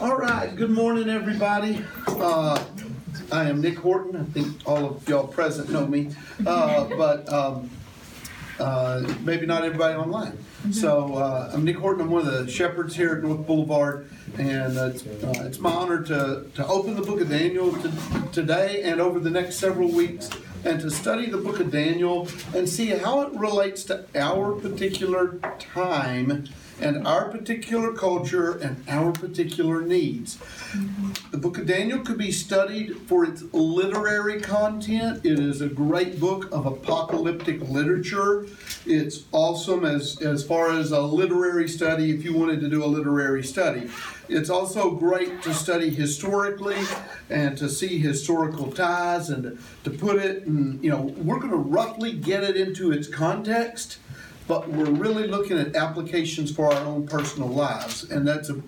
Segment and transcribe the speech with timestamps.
[0.00, 1.84] All right, good morning, everybody.
[2.06, 2.64] Uh,
[3.30, 4.16] I am Nick Horton.
[4.16, 6.12] I think all of y'all present know me,
[6.46, 7.68] uh, but um,
[8.58, 10.38] uh, maybe not everybody online.
[10.70, 12.00] So uh, I'm Nick Horton.
[12.04, 15.72] I'm one of the shepherds here at North Boulevard, and uh, it's, uh, it's my
[15.72, 17.92] honor to, to open the book of Daniel to,
[18.32, 20.30] today and over the next several weeks,
[20.64, 25.38] and to study the book of Daniel and see how it relates to our particular
[25.58, 26.48] time
[26.80, 30.38] and our particular culture and our particular needs.
[31.30, 35.24] The book of Daniel could be studied for its literary content.
[35.24, 38.46] It is a great book of apocalyptic literature.
[38.86, 42.86] It's awesome as, as far as a literary study, if you wanted to do a
[42.86, 43.88] literary study.
[44.28, 46.76] It's also great to study historically
[47.30, 51.56] and to see historical ties and to put it, and you know, we're going to
[51.56, 53.98] roughly get it into its context
[54.48, 58.60] but we're really looking at applications for our own personal lives, and that's a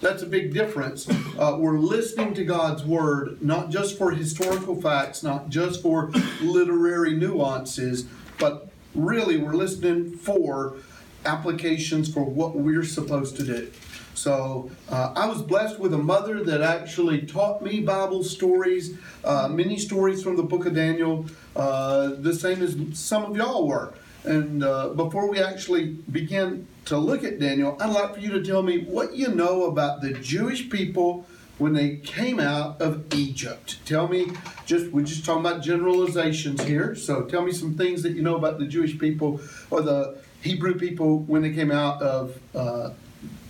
[0.00, 1.08] that's a big difference.
[1.38, 6.10] Uh, we're listening to God's word not just for historical facts, not just for
[6.42, 8.06] literary nuances,
[8.38, 10.76] but really we're listening for
[11.24, 13.70] applications for what we're supposed to do.
[14.14, 19.48] So uh, I was blessed with a mother that actually taught me Bible stories, uh,
[19.48, 23.92] many stories from the book of Daniel, uh, the same as some of y'all were.
[24.26, 28.42] And uh, before we actually begin to look at Daniel, I'd like for you to
[28.44, 31.26] tell me what you know about the Jewish people
[31.58, 33.78] when they came out of Egypt.
[33.86, 34.26] Tell me,
[34.66, 36.94] just we're just talking about generalizations here.
[36.94, 40.74] So tell me some things that you know about the Jewish people or the Hebrew
[40.74, 42.90] people when they came out of uh,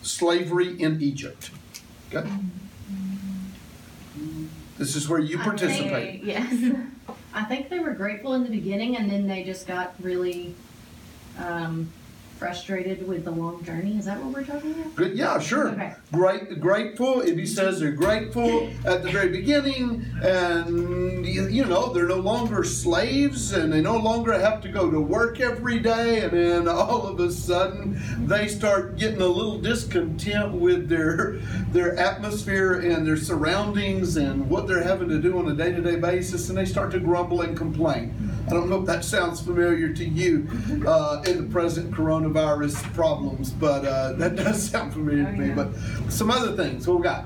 [0.02, 1.50] slavery in Egypt.
[2.14, 2.28] Okay.
[4.78, 6.22] This is where you I participate.
[6.22, 6.76] think- Yes.
[7.34, 10.54] I think they were grateful in the beginning and then they just got really
[11.38, 11.90] um,
[12.38, 13.96] frustrated with the long journey.
[13.96, 14.94] Is that what we're talking about?
[14.94, 15.16] Good.
[15.16, 15.70] Yeah, sure.
[15.70, 15.94] Okay.
[16.12, 17.20] Great, grateful.
[17.22, 22.16] If he says they're grateful at the very beginning, and you you know they're no
[22.16, 26.68] longer slaves, and they no longer have to go to work every day, and then
[26.68, 31.38] all of a sudden they start getting a little discontent with their
[31.72, 36.50] their atmosphere and their surroundings and what they're having to do on a day-to-day basis,
[36.50, 38.14] and they start to grumble and complain.
[38.46, 40.46] I don't know if that sounds familiar to you
[40.86, 45.48] uh, in the present coronavirus problems, but uh, that does sound familiar to Oh, me.
[45.48, 45.54] yeah.
[45.54, 47.24] But some other things, what we got?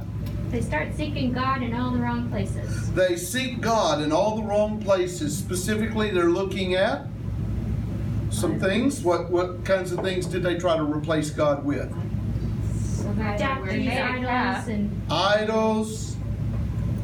[0.51, 2.91] They start seeking God in all the wrong places.
[2.93, 5.37] They seek God in all the wrong places.
[5.37, 7.07] Specifically, they're looking at
[8.31, 9.03] some things.
[9.03, 11.93] What what kinds of things did they try to replace God with?
[13.01, 16.17] Statues, idols, and Idols,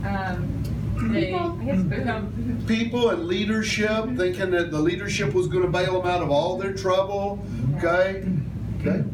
[0.05, 0.66] Um, they,
[0.99, 1.59] People.
[1.61, 2.65] I guess Buddhism.
[2.67, 6.57] people, and leadership, thinking that the leadership was going to bail them out of all
[6.59, 7.45] their trouble.
[7.77, 8.25] Okay,
[8.81, 9.05] okay.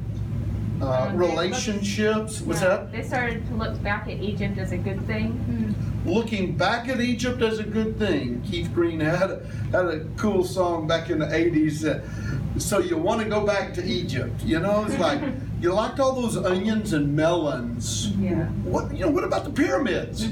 [0.81, 2.41] Uh, Um, relationships.
[2.41, 2.91] What's that?
[2.93, 5.75] They started to look back at Egypt as a good thing.
[6.04, 8.43] looking back at Egypt as a good thing.
[8.43, 11.84] Keith Green had a, had a cool song back in the 80s.
[11.84, 14.43] Uh, so you want to go back to Egypt.
[14.43, 15.20] You know, it's like
[15.60, 18.09] you liked all those onions and melons.
[18.19, 18.47] Yeah.
[18.64, 19.10] What you know?
[19.12, 20.26] What about the pyramids?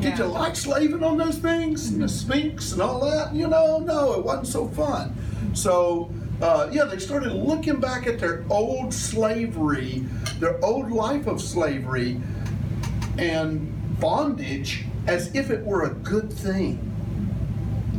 [0.00, 3.34] Did you like slaving on those things and the Sphinx and all that?
[3.34, 5.14] You know, no, it wasn't so fun.
[5.54, 6.12] So.
[6.40, 10.04] Uh, yeah, they started looking back at their old slavery,
[10.38, 12.20] their old life of slavery,
[13.18, 16.78] and bondage as if it were a good thing.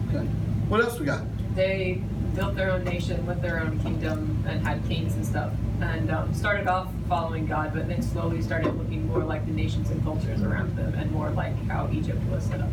[0.07, 0.25] Okay.
[0.69, 1.23] What else we got?
[1.59, 2.01] they
[2.39, 5.51] built their own nation with their own kingdom and had kings and stuff
[5.81, 9.89] and um, started off following god but then slowly started looking more like the nations
[9.89, 12.69] and cultures around them and more like how egypt was set up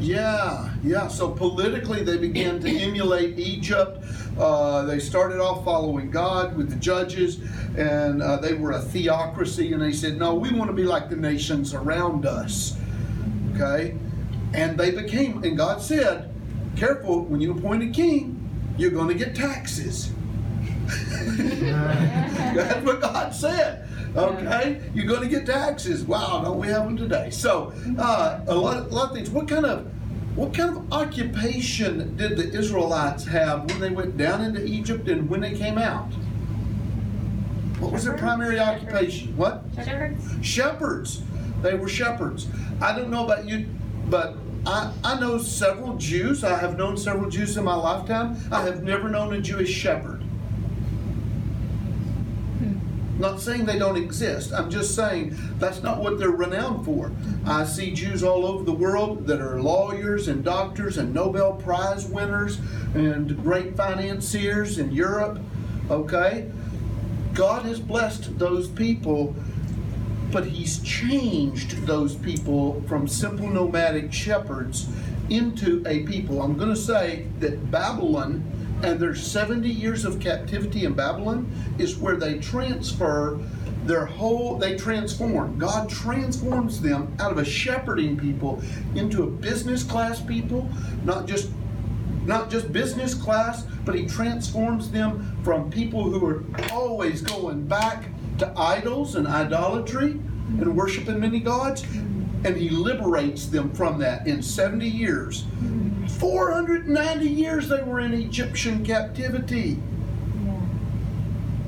[0.00, 1.06] Yeah, yeah.
[1.06, 4.02] So politically, they began to emulate Egypt.
[4.36, 7.38] Uh, they started off following God with the judges,
[7.78, 9.72] and uh, they were a theocracy.
[9.72, 12.76] And they said, "No, we want to be like the nations around us."
[13.54, 13.94] Okay,
[14.54, 15.44] and they became.
[15.44, 16.34] And God said,
[16.74, 18.41] "Careful when you appoint a king,
[18.76, 20.12] you're going to get taxes."
[21.26, 23.88] That's what God said.
[24.16, 26.04] Okay, you're going to get taxes.
[26.04, 27.30] Wow, don't we have them today?
[27.30, 29.30] So, uh, a lot, a lot of things.
[29.30, 29.86] What kind of,
[30.36, 35.30] what kind of occupation did the Israelites have when they went down into Egypt and
[35.30, 36.12] when they came out?
[37.78, 39.34] What was their primary occupation?
[39.36, 39.64] What?
[39.74, 40.46] shepherds.
[40.46, 41.22] Shepherds.
[41.62, 42.48] They were shepherds.
[42.80, 43.66] I don't know about you,
[44.08, 46.44] but I, I know several Jews.
[46.44, 48.36] I have known several Jews in my lifetime.
[48.50, 50.22] I have never known a Jewish shepherd.
[53.18, 54.52] Not saying they don't exist.
[54.52, 57.12] I'm just saying that's not what they're renowned for.
[57.46, 62.06] I see Jews all over the world that are lawyers and doctors and Nobel Prize
[62.06, 62.58] winners
[62.94, 65.38] and great financiers in Europe.
[65.90, 66.50] Okay?
[67.34, 69.34] God has blessed those people
[70.32, 74.88] but he's changed those people from simple nomadic shepherds
[75.28, 76.42] into a people.
[76.42, 78.42] I'm going to say that Babylon
[78.82, 83.38] and their 70 years of captivity in Babylon is where they transfer
[83.84, 85.58] their whole, they transform.
[85.58, 88.62] God transforms them out of a shepherding people
[88.94, 90.68] into a business class people,
[91.04, 91.50] not just
[92.24, 98.04] not just business class, but he transforms them from people who are always going back
[98.38, 100.12] to idols and idolatry
[100.60, 101.82] and worshiping many gods,
[102.44, 105.46] and he liberates them from that in 70 years.
[106.18, 109.78] 490 years they were in Egyptian captivity.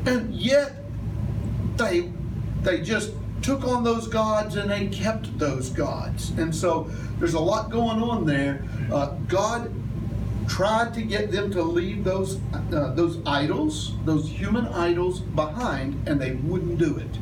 [0.06, 0.76] And yet
[1.76, 2.12] they
[2.62, 3.12] they just
[3.43, 6.31] took on those gods and they kept those gods.
[6.31, 8.64] And so there's a lot going on there.
[8.90, 9.70] Uh, God
[10.49, 12.38] tried to get them to leave those
[12.73, 17.19] uh, those idols, those human idols behind, and they wouldn't do it.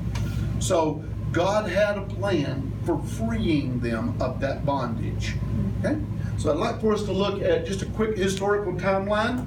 [0.61, 1.03] So
[1.33, 5.35] God had a plan for freeing them of that bondage.
[5.81, 5.99] Okay?
[6.39, 9.47] So I'd like for us to look at just a quick historical timeline.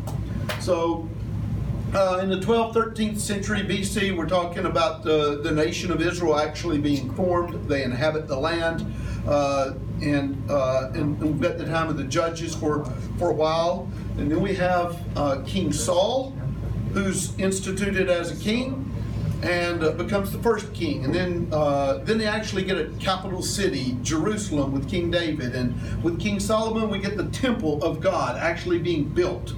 [0.62, 1.08] So
[1.94, 6.40] uh, in the 12th, 13th century BC, we're talking about the, the nation of Israel
[6.40, 7.70] actually being formed.
[7.70, 8.86] They inhabit the land.
[9.28, 12.86] Uh, and, uh, and, and we've got the time of the judges for,
[13.18, 13.90] for a while.
[14.18, 16.32] And then we have uh, King Saul,
[16.94, 18.82] who's instituted as a king
[19.44, 21.06] and uh, becomes the first king.
[21.06, 25.56] And then, uh, then they actually get a capital city, Jerusalem, with King David.
[25.56, 29.54] And with King Solomon, we get the temple of God actually being built.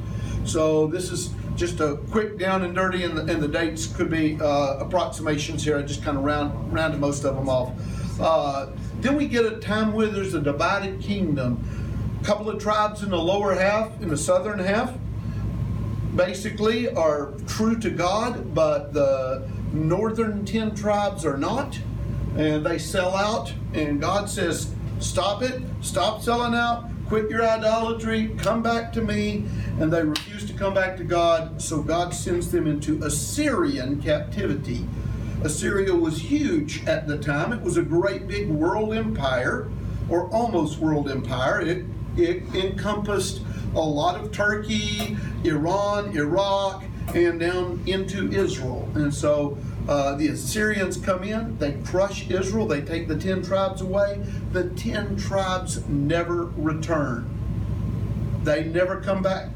[0.46, 4.10] So this is just a quick down and dirty, and the, and the dates could
[4.10, 5.78] be uh, approximations here.
[5.78, 7.74] I just kind of round rounded most of them off.
[8.20, 8.68] Uh,
[9.00, 11.64] then we get a time where there's a divided kingdom.
[12.22, 14.94] A couple of tribes in the lower half, in the southern half,
[16.16, 21.80] basically are true to God, but the northern 10 tribes are not.
[22.36, 28.30] And they sell out, and God says, Stop it, stop selling out, quit your idolatry,
[28.38, 29.46] come back to me.
[29.80, 34.88] And they refuse to come back to God, so God sends them into Assyrian captivity.
[35.44, 39.70] Assyria was huge at the time, it was a great big world empire,
[40.10, 41.62] or almost world empire.
[41.62, 41.86] It,
[42.16, 43.42] it encompassed
[43.76, 48.90] a lot of Turkey, Iran, Iraq, and down into Israel.
[48.96, 49.58] And so
[49.88, 54.22] uh, the Assyrians come in, they crush Israel, they take the 10 tribes away.
[54.52, 57.30] The 10 tribes never return,
[58.44, 59.50] they never come back.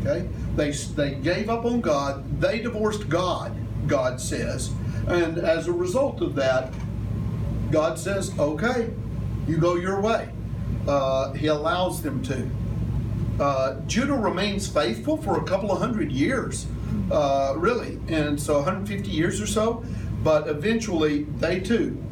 [0.00, 0.28] Okay?
[0.56, 3.54] They, they gave up on God, they divorced God,
[3.90, 4.70] God says.
[5.08, 6.72] And as a result of that,
[7.70, 8.90] God says, okay,
[9.46, 10.28] you go your way.
[10.86, 12.48] Uh, he allows them to.
[13.42, 16.66] Uh, Judah remains faithful for a couple of hundred years,
[17.10, 19.84] uh, really, and so 150 years or so.
[20.22, 22.02] But eventually, they too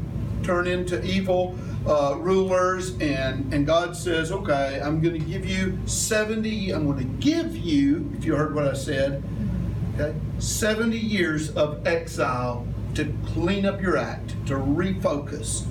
[0.42, 5.78] turn into evil uh, rulers, and and God says, "Okay, I'm going to give you
[5.84, 6.70] 70.
[6.70, 9.22] I'm going to give you, if you heard what I said,
[9.99, 15.67] okay, 70 years of exile to clean up your act, to refocus,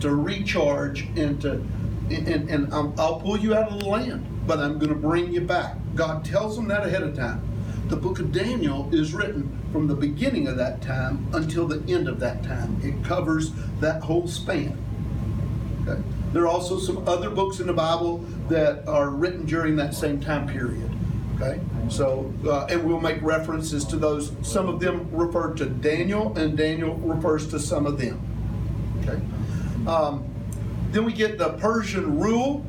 [0.00, 1.62] to recharge, and to
[2.10, 5.32] and, and i I'll pull you out of the land, but I'm going to bring
[5.32, 5.76] you back.
[5.94, 7.42] God tells them that ahead of time.
[7.88, 12.08] The book of Daniel is written from the beginning of that time until the end
[12.08, 12.80] of that time.
[12.82, 14.76] It covers that whole span.
[15.86, 16.00] Okay?
[16.32, 18.18] There are also some other books in the Bible
[18.48, 20.87] that are written during that same time period.
[21.40, 24.32] Okay, so uh, and we'll make references to those.
[24.42, 28.20] Some of them refer to Daniel, and Daniel refers to some of them.
[29.02, 29.20] Okay.
[29.88, 30.24] Um,
[30.90, 32.66] then we get the Persian rule.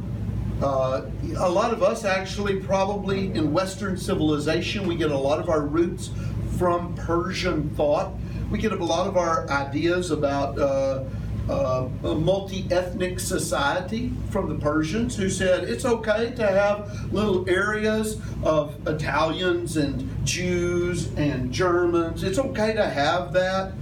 [0.61, 1.03] Uh,
[1.37, 5.61] a lot of us actually, probably in Western civilization, we get a lot of our
[5.61, 6.11] roots
[6.57, 8.13] from Persian thought.
[8.51, 11.05] We get a lot of our ideas about uh,
[11.49, 17.49] uh, a multi ethnic society from the Persians who said it's okay to have little
[17.49, 22.23] areas of Italians and Jews and Germans.
[22.23, 23.73] It's okay to have that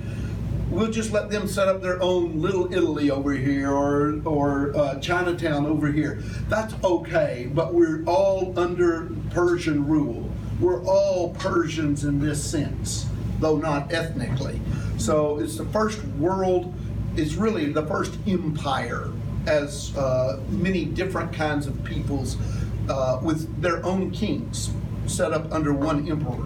[0.69, 4.99] we'll just let them set up their own little Italy over here or or uh,
[4.99, 6.21] Chinatown over here.
[6.49, 10.29] That's okay, but we're all under Persian rule.
[10.59, 13.07] We're all Persians in this sense,
[13.39, 14.59] though not ethnically.
[14.97, 16.73] So it's the first world.
[17.17, 19.09] It's really the first empire,
[19.47, 22.37] as uh, many different kinds of peoples
[22.87, 24.69] uh, with their own kings
[25.07, 26.45] set up under one emperor.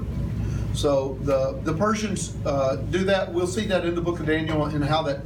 [0.74, 3.34] So the the Persians uh, do that.
[3.34, 5.20] We'll see that in the book of Daniel and how that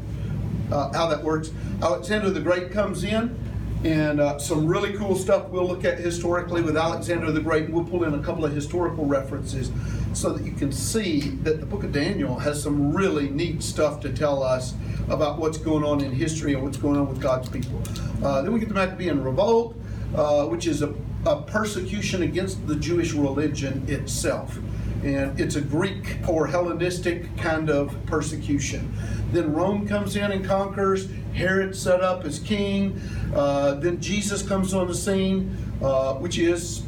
[0.71, 1.51] uh, how that works.
[1.79, 3.37] Alexander the Great comes in,
[3.85, 7.65] and uh, some really cool stuff we'll look at historically with Alexander the Great.
[7.65, 9.71] And we'll pull in a couple of historical references
[10.11, 13.99] so that you can see that the book of Daniel has some really neat stuff
[14.01, 14.73] to tell us
[15.07, 17.79] about what's going on in history and what's going on with God's people.
[18.23, 19.75] Uh, then we get the Maccabean Revolt,
[20.15, 20.91] uh, which is a,
[21.27, 24.57] a persecution against the Jewish religion itself.
[25.05, 28.91] And it's a Greek or Hellenistic kind of persecution.
[29.31, 31.07] Then Rome comes in and conquers.
[31.31, 32.99] Herod set up as king.
[33.35, 36.81] Uh, then Jesus comes on the scene, uh, which is,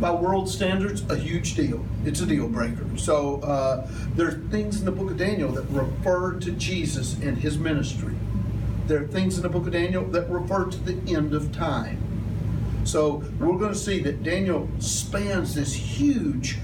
[0.00, 1.86] by world standards, a huge deal.
[2.04, 2.84] It's a deal breaker.
[2.96, 7.38] So uh, there are things in the book of Daniel that refer to Jesus and
[7.38, 8.16] his ministry.
[8.88, 12.02] There are things in the book of Daniel that refer to the end of time.
[12.86, 16.58] So we're going to see that Daniel spans this huge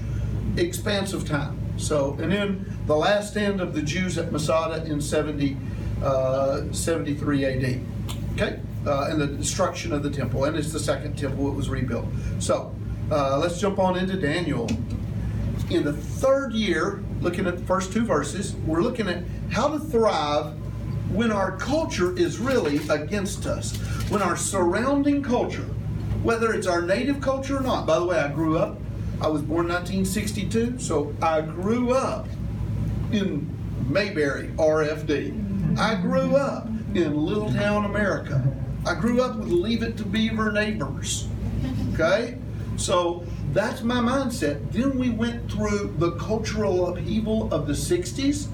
[0.55, 1.59] expanse of time.
[1.77, 5.57] So, and then the last stand of the Jews at Masada in 70,
[6.01, 7.81] uh, 73 AD.
[8.33, 8.59] Okay?
[8.85, 10.45] Uh, and the destruction of the temple.
[10.45, 12.05] And it's the second temple, it was rebuilt.
[12.39, 12.73] So,
[13.11, 14.69] uh, let's jump on into Daniel.
[15.69, 19.79] In the third year, looking at the first two verses, we're looking at how to
[19.79, 20.53] thrive
[21.11, 23.75] when our culture is really against us.
[24.09, 25.67] When our surrounding culture,
[26.23, 27.85] whether it's our native culture or not.
[27.85, 28.79] By the way, I grew up,
[29.21, 32.27] I was born 1962, so I grew up
[33.11, 33.49] in
[33.89, 35.77] Mayberry, RFD.
[35.77, 38.41] I grew up in Little Town America.
[38.85, 41.27] I grew up with Leave It to Beaver neighbors.
[41.93, 42.37] Okay?
[42.77, 44.71] So that's my mindset.
[44.71, 48.47] Then we went through the cultural upheaval of the 60s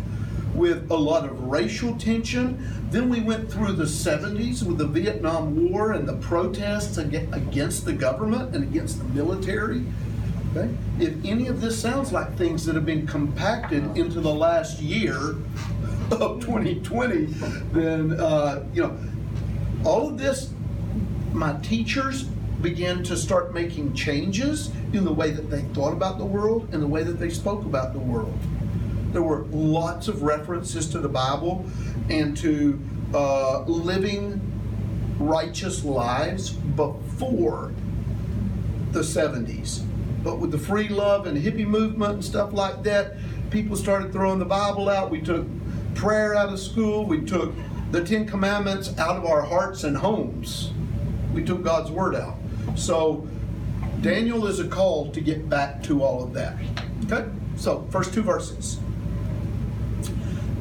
[0.54, 2.88] with a lot of racial tension.
[2.92, 7.94] Then we went through the 70s with the Vietnam War and the protests against the
[7.94, 9.86] government and against the military.
[10.52, 10.70] Okay?
[11.00, 15.36] If any of this sounds like things that have been compacted into the last year
[16.12, 17.26] of 2020,
[17.72, 18.98] then, uh, you know,
[19.86, 20.52] all of this,
[21.32, 22.24] my teachers
[22.62, 26.82] began to start making changes in the way that they thought about the world and
[26.82, 28.38] the way that they spoke about the world.
[29.12, 31.66] There were lots of references to the Bible
[32.10, 32.80] and to
[33.14, 34.40] uh, living
[35.20, 37.72] righteous lives before
[38.92, 39.84] the 70s.
[40.24, 43.16] But with the free love and hippie movement and stuff like that,
[43.50, 45.10] people started throwing the Bible out.
[45.10, 45.48] We took
[45.96, 47.06] prayer out of school.
[47.06, 47.54] We took
[47.92, 50.72] the Ten Commandments out of our hearts and homes.
[51.34, 52.38] We took God's Word out.
[52.76, 53.28] So
[54.02, 56.56] Daniel is a call to get back to all of that.
[57.06, 57.30] Okay?
[57.58, 58.80] So, first two verses.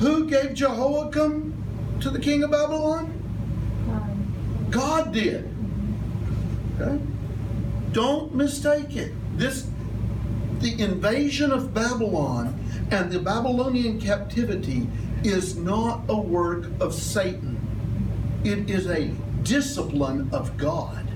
[0.00, 3.16] Who gave Jehoiakim to the king of Babylon?
[4.70, 5.46] God did.
[6.80, 6.98] Okay?
[7.92, 9.12] Don't mistake it.
[9.36, 9.68] This
[10.60, 12.58] the invasion of Babylon
[12.90, 14.86] and the Babylonian captivity
[15.22, 17.58] is not a work of Satan.
[18.42, 19.08] It is a
[19.42, 21.06] discipline of God.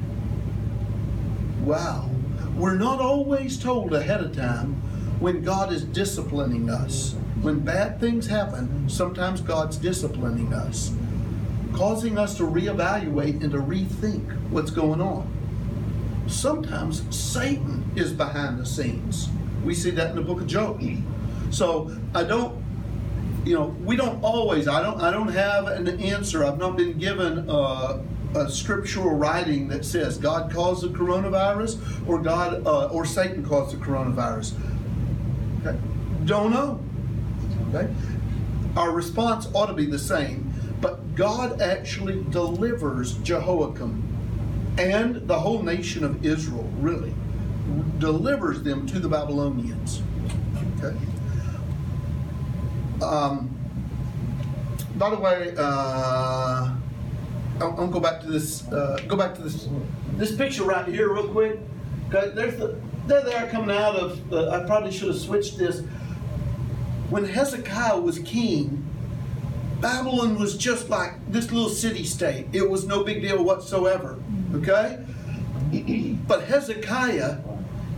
[1.62, 2.10] Wow.
[2.54, 4.74] We're not always told ahead of time
[5.20, 7.16] when God is disciplining us.
[7.44, 10.94] When bad things happen, sometimes God's disciplining us,
[11.74, 15.30] causing us to reevaluate and to rethink what's going on.
[16.26, 19.28] Sometimes Satan is behind the scenes.
[19.62, 20.82] We see that in the book of Job.
[21.50, 22.64] So I don't,
[23.44, 24.66] you know, we don't always.
[24.66, 25.02] I don't.
[25.02, 26.46] I don't have an answer.
[26.46, 28.02] I've not been given a,
[28.34, 33.78] a scriptural writing that says God caused the coronavirus or God uh, or Satan caused
[33.78, 34.54] the coronavirus.
[35.62, 35.78] Okay.
[36.24, 36.80] Don't know.
[37.74, 37.92] Okay.
[38.76, 44.02] Our response ought to be the same, but God actually delivers Jehoiakim
[44.78, 47.14] and the whole nation of Israel, really,
[47.98, 50.02] delivers them to the Babylonians.
[50.78, 50.96] Okay.
[53.02, 53.50] Um,
[54.96, 56.74] by the way, uh,
[57.60, 58.66] I'm gonna go back to this.
[58.68, 59.68] Uh, go back to this.
[60.14, 61.58] This picture right here, real quick.
[62.08, 62.80] Okay, there's the.
[63.06, 64.32] There they are coming out of.
[64.32, 65.82] Uh, I probably should have switched this.
[67.14, 68.84] When Hezekiah was king,
[69.80, 72.48] Babylon was just like this little city state.
[72.52, 74.18] It was no big deal whatsoever.
[74.52, 74.98] Okay?
[76.26, 77.38] But Hezekiah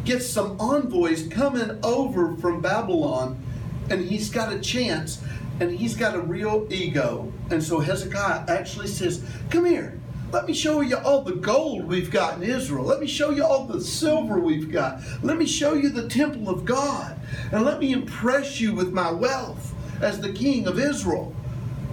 [0.05, 3.43] gets some envoys coming over from Babylon,
[3.89, 5.23] and he's got a chance,
[5.61, 7.33] and he's got a real ego.
[7.51, 9.99] And so Hezekiah actually says, Come here,
[10.37, 12.85] Let me show you all the gold we've got in Israel.
[12.85, 15.01] Let me show you all the silver we've got.
[15.23, 17.19] Let me show you the temple of God.
[17.53, 21.35] And let me impress you with my wealth as the king of Israel.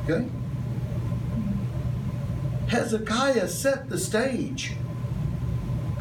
[0.03, 0.27] Okay?
[2.67, 4.73] Hezekiah set the stage.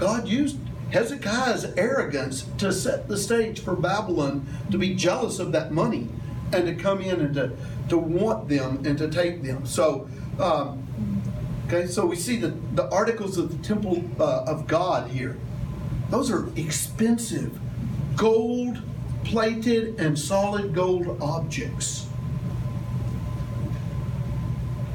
[0.00, 0.58] God used
[0.90, 6.08] Hezekiah's arrogance to set the stage for Babylon to be jealous of that money
[6.52, 7.52] and to come in and to,
[7.88, 9.64] to want them and to take them.
[9.64, 10.08] So,
[10.40, 10.82] um,
[11.72, 15.38] okay, so we see the, the articles of the temple uh, of God here.
[16.10, 17.58] Those are expensive,
[18.16, 18.82] gold
[19.24, 22.06] plated and solid gold objects.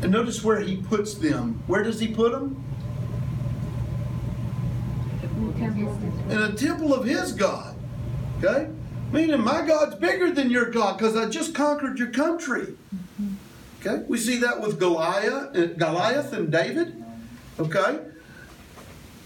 [0.01, 1.63] And notice where he puts them.
[1.65, 2.63] Where does he put them?
[6.29, 7.75] in a temple of his God.
[8.37, 8.69] Okay?
[9.11, 12.75] Meaning my God's bigger than your God because I just conquered your country.
[13.87, 14.03] Okay?
[14.07, 17.03] We see that with Goliath, uh, Goliath and David.
[17.59, 17.99] Okay?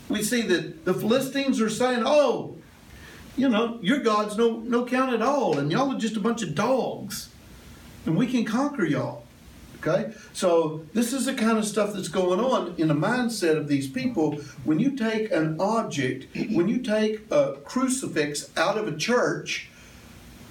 [0.09, 2.57] We see that the Philistines are saying, oh,
[3.37, 6.43] you know, your God's no, no count at all, and y'all are just a bunch
[6.43, 7.29] of dogs,
[8.05, 9.23] and we can conquer y'all.
[9.79, 10.13] Okay?
[10.33, 13.89] So, this is the kind of stuff that's going on in the mindset of these
[13.89, 14.33] people.
[14.63, 19.69] When you take an object, when you take a crucifix out of a church,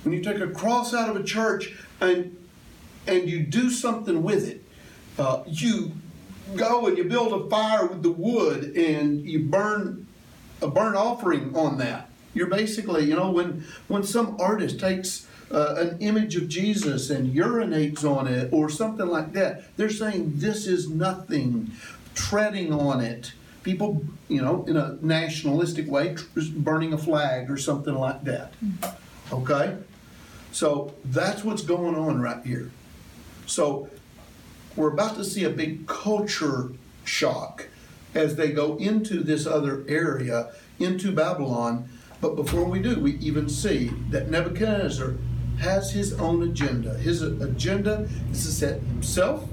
[0.02, 2.36] when you take a cross out of a church and
[3.10, 4.64] and you do something with it,
[5.18, 5.92] uh, you
[6.56, 10.06] go and you build a fire with the wood and you burn
[10.62, 12.10] a burnt offering on that.
[12.34, 17.34] You're basically, you know, when when some artist takes uh, an image of Jesus and
[17.34, 19.76] urinates on it or something like that.
[19.76, 21.72] They're saying this is nothing,
[22.14, 23.32] treading on it.
[23.62, 28.52] People, you know, in a nationalistic way, tr- burning a flag or something like that.
[29.32, 29.76] Okay?
[30.52, 32.70] So that's what's going on right here.
[33.50, 33.88] So
[34.76, 36.70] we're about to see a big culture
[37.04, 37.66] shock
[38.14, 41.88] as they go into this other area, into Babylon.
[42.20, 45.14] But before we do, we even see that Nebuchadnezzar
[45.58, 46.94] has his own agenda.
[46.94, 49.48] His agenda is to set himself,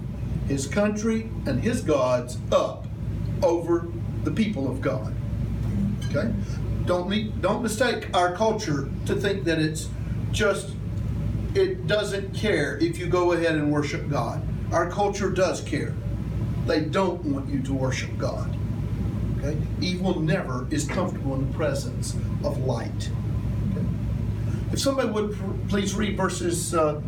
[0.47, 2.85] his country, and his gods up
[3.41, 3.87] over
[4.23, 5.15] the people of God.
[6.09, 6.31] Okay?
[6.85, 9.89] Don't meet, don't mistake our culture to think that it's
[10.31, 10.76] just
[11.57, 14.41] it doesn't care if you go ahead and worship God.
[14.71, 15.93] Our culture does care.
[16.65, 18.55] They don't want you to worship God.
[19.37, 19.57] Okay?
[19.81, 23.09] Evil never is comfortable in the presence of light.
[24.71, 25.37] If somebody would
[25.69, 27.01] please read verses uh,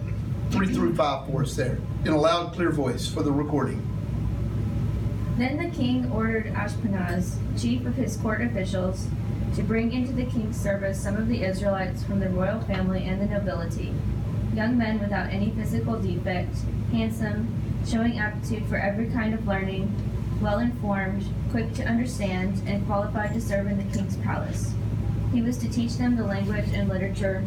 [0.52, 3.86] 3 through 5 for us there in a loud, clear voice for the recording.
[5.38, 9.08] Then the king ordered Ashpenaz, chief of his court officials,
[9.56, 13.22] to bring into the king's service some of the Israelites from the royal family and
[13.22, 13.94] the nobility,
[14.60, 16.54] young men without any physical defect,
[16.92, 17.48] handsome,
[17.88, 19.90] showing aptitude for every kind of learning,
[20.42, 24.74] well informed, quick to understand, and qualified to serve in the king's palace.
[25.32, 27.46] He was to teach them the language and literature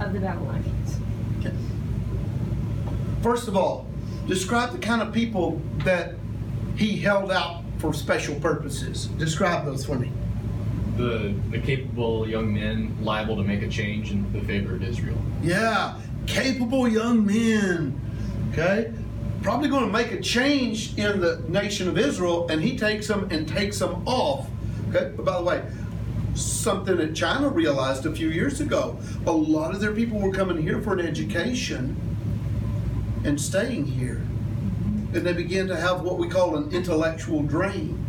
[0.00, 0.96] of the Babylonians.
[3.20, 3.86] First of all,
[4.26, 6.14] describe the kind of people that
[6.76, 9.06] he held out for special purposes.
[9.18, 10.10] Describe those for me.
[10.96, 15.18] the the capable young men liable to make a change in the favor of Israel.
[15.42, 18.00] Yeah, capable young men.
[18.52, 18.92] Okay?
[19.42, 23.28] Probably going to make a change in the nation of Israel, and he takes them
[23.30, 24.48] and takes them off.
[24.88, 25.12] Okay?
[25.16, 25.62] But by the way,
[26.34, 30.60] something that China realized a few years ago a lot of their people were coming
[30.60, 31.96] here for an education
[33.24, 34.22] and staying here.
[35.14, 38.04] And they began to have what we call an intellectual drain.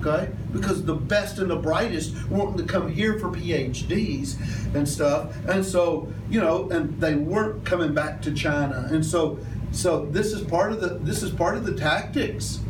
[0.00, 0.30] Okay?
[0.52, 4.36] Because the best and the brightest wanting to come here for PhDs
[4.74, 5.36] and stuff.
[5.46, 8.88] And so, you know, and they weren't coming back to China.
[8.90, 9.38] And so
[9.70, 12.60] so this is part of the this is part of the tactics.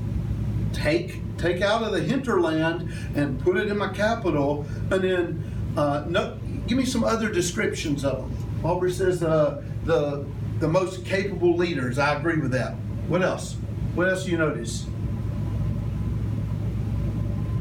[0.73, 6.05] Take take out of the hinterland and put it in my capital, and then uh,
[6.09, 6.37] no,
[6.67, 8.65] give me some other descriptions of them.
[8.65, 10.27] Aubrey says uh, the
[10.59, 11.99] the most capable leaders.
[11.99, 12.75] I agree with that.
[13.07, 13.57] What else?
[13.95, 14.87] What else do you notice?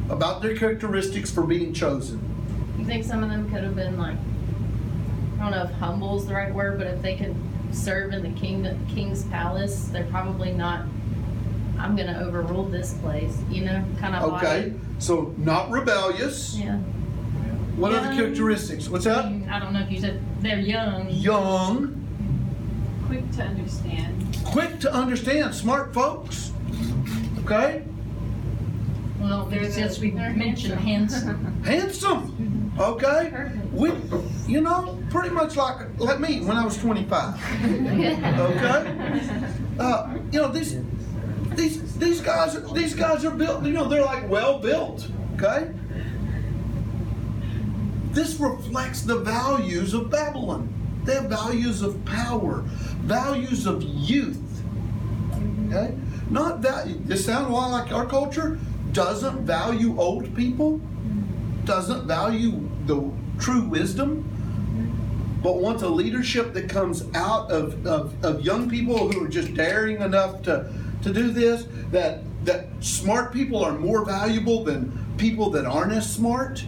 [0.10, 2.22] About their characteristics for being chosen.
[2.78, 4.15] You think some of them could have been like,
[5.38, 7.36] I don't know if humble is the right word, but if they could
[7.72, 10.86] serve in the king, king's palace, they're probably not,
[11.78, 16.56] I'm gonna overrule this place, you know, kind of Okay, so not rebellious.
[16.58, 16.78] Yeah.
[17.76, 18.15] What other Young.
[18.17, 18.89] characteristics?
[18.89, 19.26] What's that?
[19.26, 21.10] I don't know if you said they're young.
[21.12, 21.93] Young,
[23.06, 24.38] Quick to understand.
[24.46, 26.52] quick to understand, smart folks.
[27.43, 27.84] Okay,
[29.19, 31.63] Well, there's just, we mentioned handsome.
[31.63, 32.63] handsome.
[32.77, 33.91] Okay, we,
[34.45, 37.34] you know, pretty much like like me when I was 25.
[38.39, 39.21] Okay,
[39.80, 40.77] uh, you know these
[41.56, 43.63] these these guys, are, these guys are built.
[43.65, 45.10] You know, they're like well built.
[45.36, 45.71] Okay.
[48.12, 50.69] This reflects the values of Babylon.
[51.03, 52.62] They have values of power,
[53.01, 54.41] values of youth.
[55.67, 55.95] Okay?
[56.30, 58.60] Not that this sounds a lot like our culture
[58.98, 60.82] doesn't value old people,
[61.66, 63.08] doesn't value the
[63.38, 64.24] true wisdom,
[65.44, 69.54] but wants a leadership that comes out of, of, of young people who are just
[69.54, 75.52] daring enough to, to do this, that that smart people are more valuable than people
[75.52, 76.66] that aren't as smart.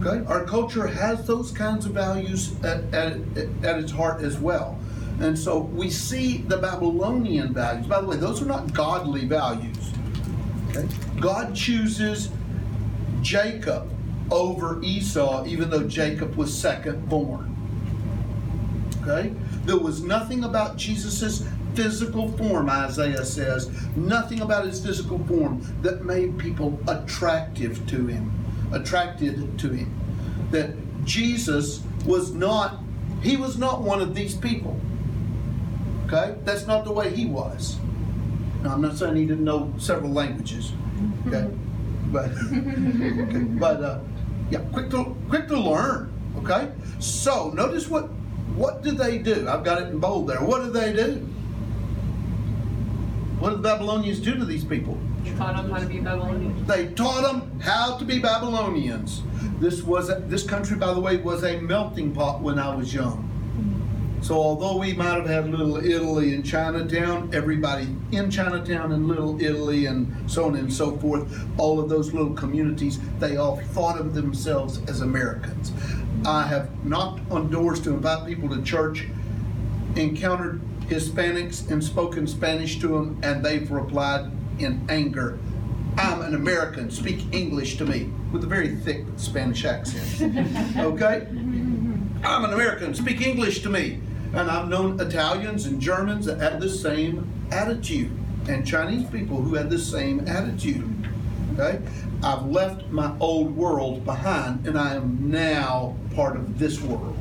[0.00, 0.24] Okay?
[0.26, 3.16] Our culture has those kinds of values at, at,
[3.64, 4.78] at its heart as well.
[5.18, 7.86] And so we see the Babylonian values.
[7.88, 9.90] By the way, those are not godly values.
[10.76, 10.88] Okay?
[11.20, 12.30] God chooses
[13.22, 13.90] Jacob
[14.30, 17.54] over Esau, even though Jacob was second born.
[19.02, 19.34] Okay?
[19.64, 26.04] There was nothing about Jesus' physical form, Isaiah says, nothing about his physical form that
[26.04, 28.32] made people attractive to him,
[28.72, 29.92] attracted to him.
[30.50, 32.80] That Jesus was not,
[33.22, 34.80] he was not one of these people.
[36.06, 36.36] Okay?
[36.44, 37.76] That's not the way he was.
[38.64, 40.72] Now, I'm not saying he didn't know several languages.
[41.26, 41.50] Okay?
[42.10, 43.98] But, okay, but uh,
[44.50, 46.10] yeah, quick to quick to learn.
[46.38, 46.72] Okay?
[46.98, 48.04] So notice what
[48.56, 49.46] what did they do?
[49.48, 50.42] I've got it in bold there.
[50.42, 51.16] What did they do?
[53.38, 54.98] What did the Babylonians do to these people?
[55.24, 56.66] They Taught them how to be Babylonian.
[56.66, 59.22] They taught them how to be Babylonians.
[59.60, 62.94] This was a, this country, by the way, was a melting pot when I was
[62.94, 63.28] young.
[64.24, 69.38] So although we might have had Little Italy and Chinatown, everybody in Chinatown and Little
[69.38, 74.00] Italy and so on and so forth, all of those little communities, they all thought
[74.00, 75.72] of themselves as Americans.
[76.24, 79.06] I have knocked on doors to invite people to church,
[79.94, 85.38] encountered Hispanics and spoken Spanish to them, and they've replied in anger,
[85.98, 90.32] I'm an American, speak English to me, with a very thick Spanish accent.
[90.78, 91.26] Okay?
[92.24, 94.00] I'm an American, speak English to me.
[94.34, 98.10] And I've known Italians and Germans that had the same attitude,
[98.48, 100.92] and Chinese people who had the same attitude.
[101.52, 101.80] Okay?
[102.22, 107.16] I've left my old world behind, and I am now part of this world.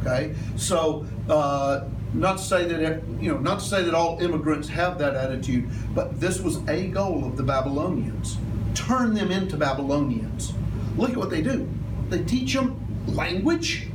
[0.00, 0.34] Okay?
[0.56, 4.98] So, uh, not to say that you know, not to say that all immigrants have
[4.98, 8.38] that attitude, but this was a goal of the Babylonians.
[8.74, 10.52] Turn them into Babylonians.
[10.96, 11.68] Look at what they do.
[12.08, 13.87] They teach them language.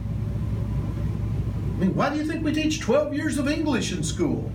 [1.73, 4.51] I mean, why do you think we teach 12 years of English in school?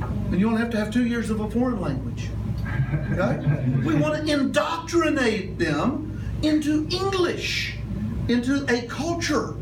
[0.00, 2.28] And you only have to have two years of a foreign language.
[3.12, 3.66] Okay?
[3.84, 7.76] We want to indoctrinate them into English,
[8.28, 9.54] into a culture.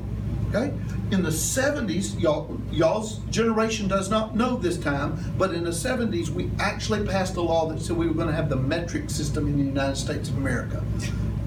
[0.48, 0.74] Okay?
[1.10, 6.28] In the 70s, y'all, y'all's generation does not know this time, but in the 70s,
[6.28, 9.46] we actually passed a law that said we were going to have the metric system
[9.46, 10.82] in the United States of America.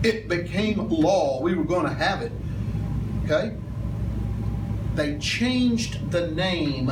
[0.03, 1.41] It became law.
[1.41, 2.31] We were going to have it.
[3.23, 3.55] Okay?
[4.95, 6.89] They changed the name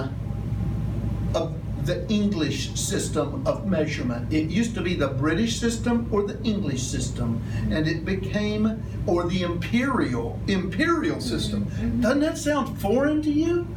[1.34, 4.32] of the English system of measurement.
[4.32, 9.28] It used to be the British system or the English system, and it became or
[9.28, 11.66] the imperial imperial system.
[11.66, 12.02] Mm-hmm.
[12.02, 13.68] Doesn't that sound foreign to you?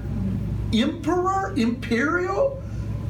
[0.73, 2.63] Emperor, imperial?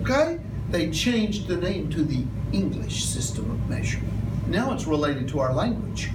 [0.02, 0.38] Okay?
[0.70, 4.12] They changed the name to the English system of measurement.
[4.48, 6.11] Now it's related to our language.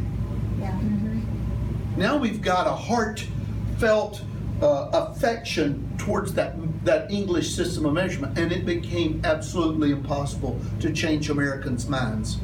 [0.59, 0.71] Yeah.
[0.71, 1.99] Mm-hmm.
[1.99, 4.21] Now we've got a heartfelt
[4.61, 10.91] uh, affection towards that that English system of measurement, and it became absolutely impossible to
[10.91, 12.39] change Americans' minds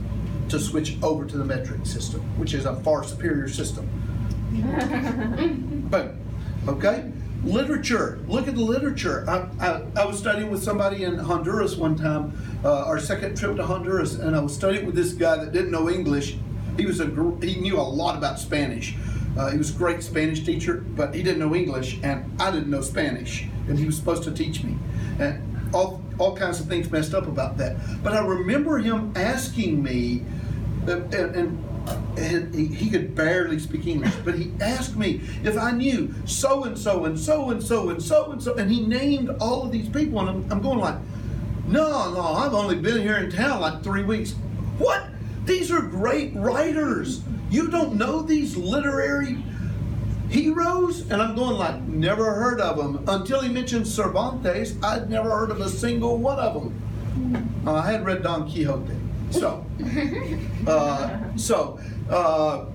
[0.49, 3.87] to switch over to the metric system, which is a far superior system.
[5.89, 6.19] Boom.
[6.67, 7.11] Okay?
[7.43, 8.19] Literature.
[8.27, 9.25] Look at the literature.
[9.29, 13.57] I, I, I was studying with somebody in Honduras one time, uh, our second trip
[13.57, 16.37] to Honduras, and I was studying with this guy that didn't know English.
[16.77, 18.95] He was a gr- he knew a lot about Spanish.
[19.37, 22.69] Uh, he was a great Spanish teacher, but he didn't know English, and I didn't
[22.69, 24.77] know Spanish, and he was supposed to teach me.
[25.19, 27.75] And all all kinds of things messed up about that.
[28.03, 30.23] But I remember him asking me,
[30.87, 31.63] and, and
[32.17, 36.63] and he, he could barely speak English, but he asked me if I knew so
[36.63, 39.71] and so and so and so and so and so, and he named all of
[39.71, 40.97] these people, and I'm, I'm going like,
[41.67, 44.33] no, no, I've only been here in town like three weeks.
[44.77, 45.05] What?
[45.45, 47.21] These are great writers.
[47.49, 49.37] You don't know these literary
[50.29, 51.09] heroes?
[51.09, 54.75] And I'm going like, never heard of them until he mentioned Cervantes.
[54.83, 57.63] I'd never heard of a single one of them.
[57.65, 58.93] Uh, I had read Don Quixote,
[59.31, 59.65] so.
[60.67, 61.79] Uh, so,
[62.09, 62.65] uh,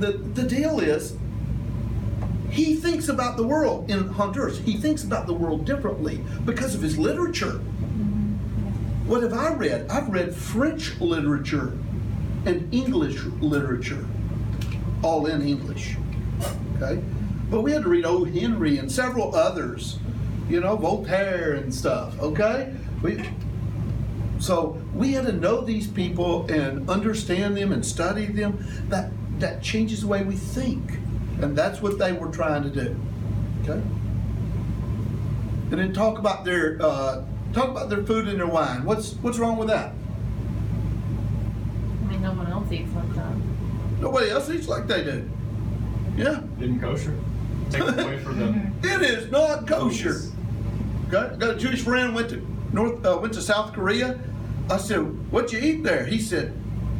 [0.00, 1.16] the, the deal is,
[2.50, 4.58] he thinks about the world in Honduras.
[4.58, 7.60] He thinks about the world differently because of his literature.
[9.06, 9.88] What have I read?
[9.88, 11.78] I've read French literature
[12.46, 14.04] and English literature,
[15.02, 15.96] all in English.
[16.76, 17.02] Okay?
[17.50, 18.24] But we had to read O.
[18.24, 19.98] Henry and several others,
[20.48, 22.74] you know, Voltaire and stuff, okay?
[23.02, 23.22] We,
[24.38, 28.66] so we had to know these people and understand them and study them.
[28.88, 30.98] That, that changes the way we think.
[31.40, 32.96] And that's what they were trying to do,
[33.62, 33.80] okay?
[35.70, 38.84] And then talk about their, uh, talk about their food and their wine.
[38.84, 39.92] What's, what's wrong with that?
[42.02, 43.34] I mean, no one else eats like that.
[44.00, 45.28] Nobody else eats like they do.
[46.16, 46.40] Yeah.
[46.58, 47.14] Didn't kosher.
[47.70, 48.74] Take it away from them.
[48.82, 50.20] It is not kosher.
[51.10, 54.18] Got, got a Jewish friend went to North uh, went to South Korea.
[54.70, 54.98] I said,
[55.30, 56.52] "What you eat there?" He said,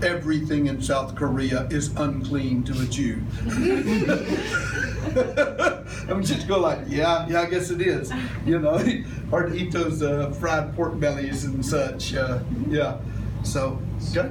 [0.03, 3.21] "Everything in South Korea is unclean to a Jew."
[6.09, 8.13] I'm just go like, "Yeah, yeah, I guess it is."
[8.45, 8.79] You know,
[9.31, 12.15] hard to eat those uh, fried pork bellies and such.
[12.15, 12.99] Uh, yeah,
[13.43, 13.81] so
[14.11, 14.31] okay.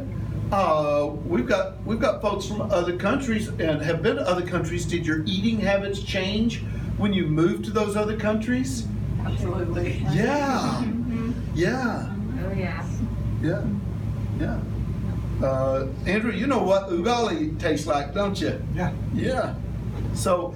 [0.55, 4.85] Uh, we've got we've got folks from other countries and have been to other countries.
[4.85, 6.61] Did your eating habits change
[6.97, 8.87] when you moved to those other countries?
[9.25, 10.05] Absolutely.
[10.11, 10.81] Yeah,
[11.53, 12.09] yeah,
[12.41, 12.87] Oh, yeah.
[13.43, 13.65] yeah,
[14.39, 14.61] yeah.
[15.45, 18.63] Uh, Andrew, you know what ugali tastes like, don't you?
[18.73, 18.93] Yeah.
[19.13, 19.55] Yeah.
[20.13, 20.55] So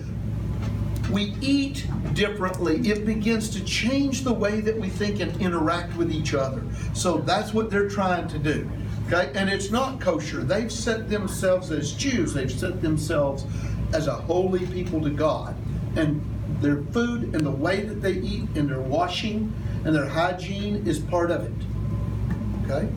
[1.11, 2.77] we eat differently.
[2.89, 6.63] It begins to change the way that we think and interact with each other.
[6.93, 8.69] So that's what they're trying to do.
[9.11, 9.31] Okay?
[9.33, 10.43] And it's not kosher.
[10.43, 13.45] They've set themselves as Jews, they've set themselves
[13.93, 15.55] as a holy people to God.
[15.95, 16.23] And
[16.61, 20.99] their food and the way that they eat and their washing and their hygiene is
[20.99, 22.69] part of it.
[22.69, 22.87] Okay?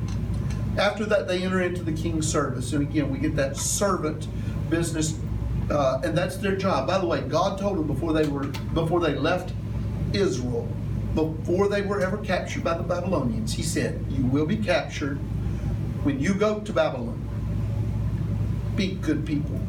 [0.78, 2.72] After that, they enter into the king's service.
[2.72, 4.26] And again, we get that servant
[4.68, 5.18] business,
[5.70, 6.86] uh, and that's their job.
[6.86, 8.44] By the way, God told them before they were
[8.74, 9.52] before they left
[10.14, 10.66] Israel,
[11.14, 15.18] before they were ever captured by the Babylonians, He said, "You will be captured
[16.02, 17.18] when you go to Babylon.
[18.76, 19.60] Be good people,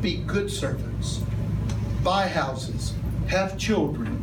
[0.00, 1.20] be good servants,
[2.02, 2.94] buy houses,
[3.28, 4.22] have children."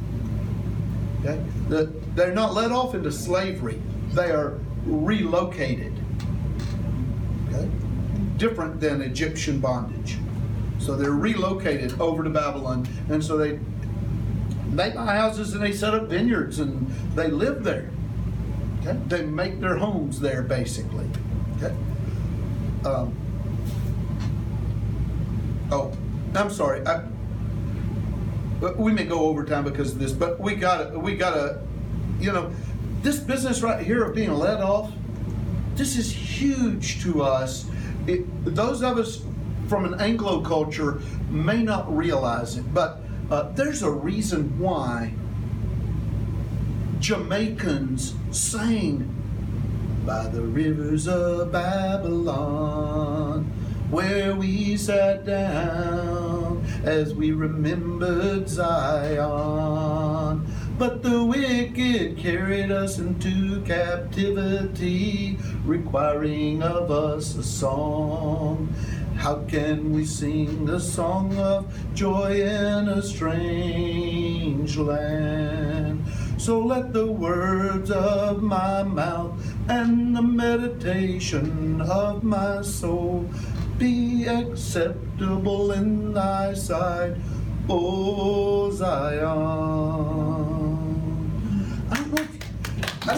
[1.21, 3.81] Okay, The- they're not let off into slavery;
[4.13, 4.53] they are
[4.85, 5.93] relocated
[7.49, 7.67] okay?
[8.37, 10.17] different than Egyptian bondage.
[10.79, 13.59] So they're relocated over to Babylon, and so they
[14.71, 17.89] they buy houses and they set up vineyards and they live there.
[18.81, 18.97] Okay?
[19.07, 21.07] They make their homes there, basically.
[21.61, 21.75] Okay?
[22.85, 23.13] Um,
[25.71, 25.91] oh,
[26.35, 26.85] I'm sorry.
[26.85, 27.03] I,
[28.77, 31.61] we may go over time because of this, but we gotta, we gotta,
[32.19, 32.51] you know,
[33.01, 34.91] this business right here of being let off,
[35.75, 37.69] this is huge to us.
[38.07, 39.21] It, those of us
[39.67, 45.13] from an Anglo culture may not realize it, but uh, there's a reason why
[46.99, 49.18] Jamaicans sang
[50.09, 53.43] by the rivers of Babylon,
[53.91, 59.27] where we sat down as we remembered Zion.
[60.79, 68.73] But the wicked carried us into captivity, requiring of us a song.
[69.15, 76.03] How can we sing a song of joy in a strange land?
[76.39, 83.29] So let the words of my mouth and the meditation of my soul
[83.77, 87.17] be acceptable in thy sight,
[87.67, 89.19] O Zion.
[91.91, 92.27] I don't know
[93.03, 93.17] I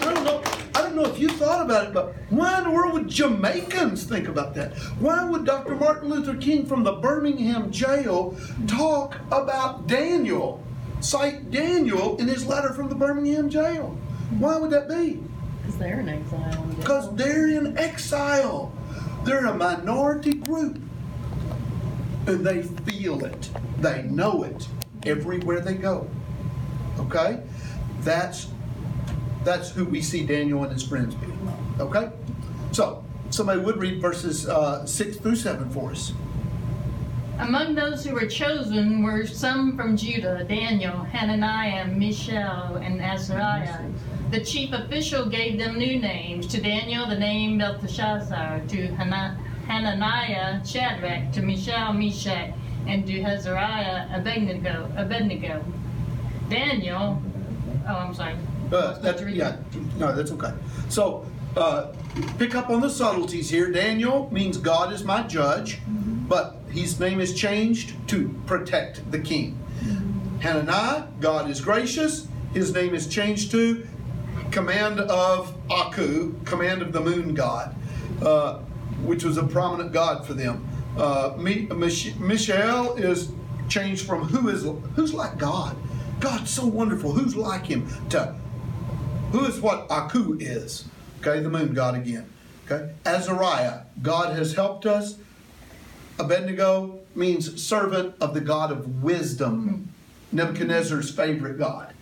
[0.00, 0.42] don't know.
[0.74, 4.04] I don't know if you thought about it, but why in the world would Jamaicans
[4.04, 4.74] think about that?
[4.98, 5.74] Why would Dr.
[5.74, 8.34] Martin Luther King from the Birmingham jail
[8.66, 10.64] talk about Daniel,
[11.00, 13.96] cite Daniel in his letter from the Birmingham jail?
[14.38, 15.22] Why would that be?
[15.60, 16.62] Because they're in exile.
[16.78, 18.72] Because they're in exile.
[19.24, 20.80] They're a minority group.
[22.26, 23.50] And they feel it.
[23.78, 24.68] They know it
[25.04, 26.08] everywhere they go.
[26.98, 27.40] Okay?
[28.00, 28.48] That's
[29.44, 31.26] that's who we see Daniel and his friends be.
[31.80, 32.10] Okay?
[32.72, 36.12] So, somebody would read verses uh, 6 through 7 for us.
[37.40, 43.86] Among those who were chosen were some from Judah, Daniel, Hananiah, Mishael, and Azariah.
[44.30, 46.46] The chief official gave them new names.
[46.48, 48.60] To Daniel, the name Belteshazzar.
[48.68, 48.86] To
[49.66, 51.32] Hananiah, Shadrach.
[51.32, 52.52] To Mishael, Meshach.
[52.86, 54.92] And to Azariah, Abednego.
[54.96, 55.64] Abednego.
[56.50, 57.22] Daniel,
[57.88, 58.36] oh, I'm sorry.
[58.70, 59.56] Uh, that, yeah,
[59.96, 60.52] no, that's okay.
[60.90, 61.24] So,
[61.56, 61.92] uh,
[62.38, 63.70] pick up on the subtleties here.
[63.72, 65.78] Daniel means God is my judge,
[66.30, 69.58] but his name is changed to protect the king.
[70.40, 72.28] Hananiah, God is gracious.
[72.54, 73.84] His name is changed to
[74.52, 77.74] command of Aku, command of the moon god,
[78.22, 78.60] uh,
[79.02, 80.66] which was a prominent god for them.
[80.96, 81.34] Uh,
[82.96, 83.32] is
[83.68, 84.64] changed from who is
[84.94, 85.76] who's like God.
[86.20, 87.12] God's so wonderful.
[87.12, 87.88] Who's like him?
[88.10, 88.36] To
[89.32, 90.84] who is what Aku is.
[91.20, 92.26] Okay, the moon god again.
[92.66, 95.16] Okay, Azariah, God has helped us.
[96.20, 99.90] Abednego means servant of the God of wisdom,
[100.32, 100.36] hmm.
[100.36, 101.94] Nebuchadnezzar's favorite God.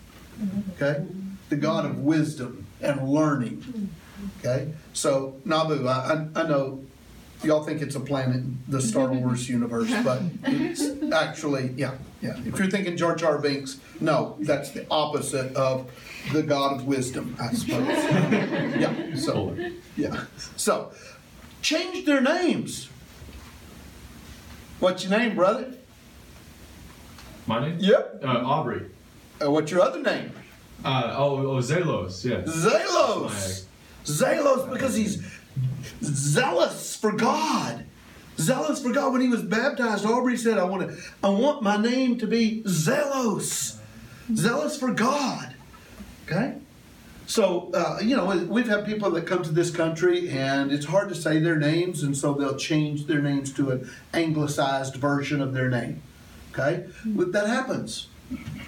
[0.75, 1.05] Okay,
[1.49, 3.91] the God of wisdom and learning.
[4.39, 6.85] Okay, so Nabu, I, I, I know
[7.43, 12.37] y'all think it's a planet in the Star Wars universe, but it's actually, yeah, yeah.
[12.45, 15.91] If you're thinking Jar Jar Binks, no, that's the opposite of
[16.33, 17.89] the God of wisdom, I suppose.
[18.81, 19.57] yeah, so,
[19.97, 20.25] yeah.
[20.57, 20.93] So,
[21.63, 22.89] change their names.
[24.81, 25.75] What's your name, brother?
[27.47, 27.79] My name?
[27.81, 28.23] Yep.
[28.23, 28.87] Uh, Aubrey.
[29.43, 30.31] Uh, what's your other name?
[30.85, 32.43] Uh, oh, oh, Zelos, yeah.
[32.43, 33.65] Zelos.
[34.05, 35.27] Zelos because he's
[36.03, 37.85] zealous for God.
[38.39, 39.13] Zealous for God.
[39.13, 42.63] When he was baptized, Aubrey said, I want to I want my name to be
[42.65, 43.79] Zelos.
[44.35, 45.55] Zealous for God.
[46.27, 46.55] Okay?
[47.29, 51.11] So, uh, you know, we've had people that come to this country and it's hard
[51.11, 55.53] to say their names, and so they'll change their names to an anglicized version of
[55.53, 56.03] their name.
[56.53, 56.87] Okay?
[57.05, 58.09] But that happens.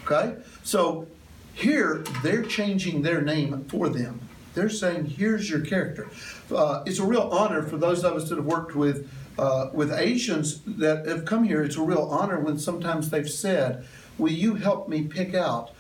[0.05, 0.37] Okay?
[0.63, 1.07] So,
[1.55, 4.21] here, they're changing their name for them.
[4.53, 6.11] They're saying, here's your character.
[6.55, 9.91] Uh, it's a real honor for those of us that have worked with, uh, with
[9.91, 11.63] Asians that have come here.
[11.63, 13.87] It's a real honor when sometimes they've said,
[14.19, 15.71] Will you help me pick out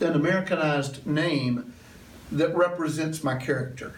[0.00, 1.72] an Americanized name
[2.32, 3.94] that represents my character?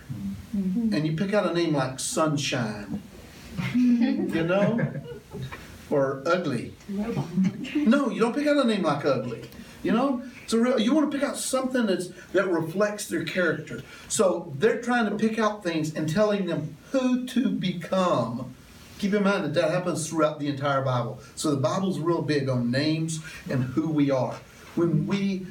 [0.57, 0.95] Mm-hmm.
[0.95, 3.03] And you pick out a name like Sunshine,
[3.75, 4.81] you know,
[5.91, 6.75] or Ugly.
[6.88, 9.49] No, you don't pick out a name like Ugly.
[9.83, 13.83] You know, so real, you want to pick out something that's that reflects their character.
[14.09, 18.55] So they're trying to pick out things and telling them who to become.
[18.99, 21.21] Keep in mind that that happens throughout the entire Bible.
[21.37, 24.35] So the Bible's real big on names and who we are.
[24.75, 25.47] When we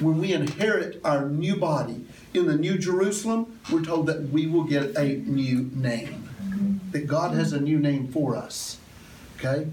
[0.00, 4.64] when we inherit our new body in the New Jerusalem, we're told that we will
[4.64, 6.28] get a new name.
[6.90, 8.78] That God has a new name for us.
[9.36, 9.68] Okay?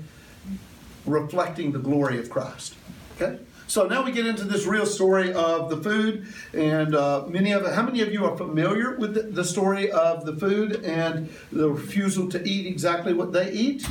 [1.06, 2.76] Reflecting the glory of Christ.
[3.16, 3.40] Okay?
[3.72, 7.66] So now we get into this real story of the food, and uh, many of
[7.74, 11.70] how many of you are familiar with the, the story of the food and the
[11.70, 13.88] refusal to eat exactly what they eat?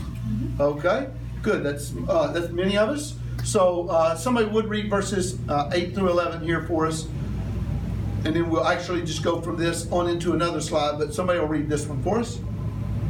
[0.60, 1.08] Okay,
[1.42, 1.62] good.
[1.62, 3.14] That's uh, that's many of us.
[3.44, 7.06] So uh, somebody would read verses uh, eight through eleven here for us,
[8.24, 10.98] and then we'll actually just go from this on into another slide.
[10.98, 12.38] But somebody will read this one for us.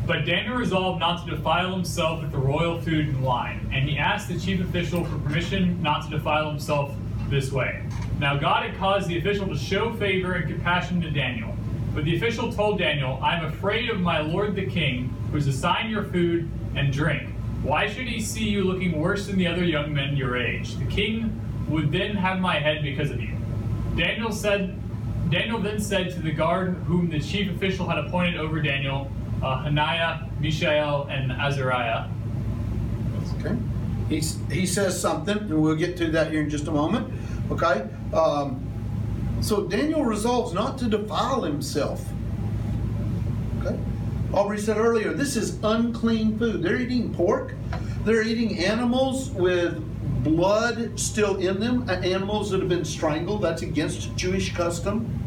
[0.07, 3.99] But Daniel resolved not to defile himself with the royal food and wine, and he
[3.99, 6.95] asked the chief official for permission not to defile himself
[7.29, 7.85] this way.
[8.19, 11.55] Now God had caused the official to show favor and compassion to Daniel.
[11.95, 15.47] But the official told Daniel, I am afraid of my lord the king, who has
[15.47, 17.31] assigned your food and drink.
[17.63, 20.77] Why should he see you looking worse than the other young men your age?
[20.77, 23.37] The king would then have my head because of you.
[23.97, 24.77] Daniel said
[25.31, 29.11] Daniel then said to the guard whom the chief official had appointed over Daniel,
[29.43, 32.09] uh, Hananiah, Mishael, and Azariah.
[33.39, 33.57] Okay.
[34.09, 34.21] He,
[34.53, 37.13] he says something, and we'll get to that here in just a moment.
[37.53, 37.89] Okay.
[38.13, 38.67] Um,
[39.41, 42.05] so Daniel resolves not to defile himself.
[44.33, 46.63] Aubrey said earlier, this is unclean food.
[46.63, 47.55] They're eating pork.
[48.05, 49.83] They're eating animals with
[50.23, 53.43] blood still in them, uh, animals that have been strangled.
[53.43, 55.19] That's against Jewish custom.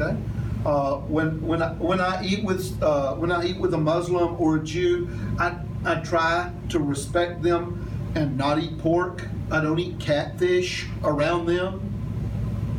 [0.00, 0.16] Okay.
[0.64, 4.40] Uh, when when I, when I eat with uh, when I eat with a Muslim
[4.40, 9.28] or a Jew, I I try to respect them and not eat pork.
[9.50, 11.92] I don't eat catfish around them.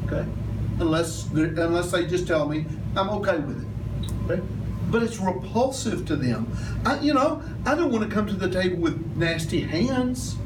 [0.05, 0.25] Okay,
[0.79, 4.31] unless unless they just tell me I'm okay with it.
[4.31, 4.41] Okay,
[4.89, 6.51] but it's repulsive to them.
[6.85, 10.37] I you know I don't want to come to the table with nasty hands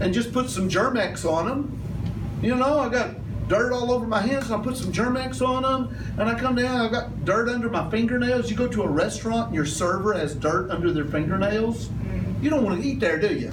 [0.00, 1.80] and just put some Germ-X on them.
[2.42, 3.14] You know I got
[3.48, 6.54] dirt all over my hands and I put some Germ-X on them and I come
[6.54, 8.50] down I've got dirt under my fingernails.
[8.50, 11.88] You go to a restaurant and your server has dirt under their fingernails.
[11.88, 12.44] Mm-hmm.
[12.44, 13.52] You don't want to eat there, do you?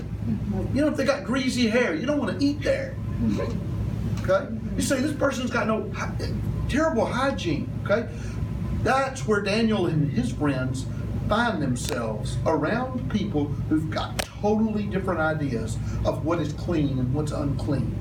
[0.74, 2.95] You know if they got greasy hair, you don't want to eat there.
[3.22, 4.30] Mm-hmm.
[4.30, 4.47] Okay?
[4.76, 5.91] You say this person's got no
[6.70, 7.70] terrible hygiene.
[7.84, 8.07] Okay?
[8.84, 10.86] That's where Daniel and his friends
[11.30, 17.32] find themselves around people who've got totally different ideas of what is clean and what's
[17.32, 17.96] unclean.